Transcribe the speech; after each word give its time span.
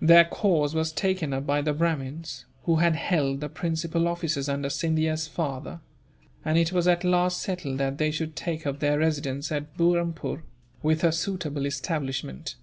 Their 0.00 0.24
cause 0.24 0.74
was 0.74 0.90
taken 0.90 1.34
up 1.34 1.44
by 1.44 1.60
the 1.60 1.74
Brahmins, 1.74 2.46
who 2.62 2.76
had 2.76 2.96
held 2.96 3.42
the 3.42 3.50
principal 3.50 4.08
offices 4.08 4.48
under 4.48 4.70
Scindia's 4.70 5.28
father; 5.28 5.80
and 6.42 6.56
it 6.56 6.72
was 6.72 6.88
at 6.88 7.04
last 7.04 7.42
settled 7.42 7.76
that 7.76 7.98
they 7.98 8.10
should 8.10 8.36
take 8.36 8.66
up 8.66 8.78
their 8.80 8.98
residence 8.98 9.52
at 9.52 9.76
Burrampoor, 9.76 10.44
with 10.82 11.04
a 11.04 11.12
suitable 11.12 11.66
establishment. 11.66 12.54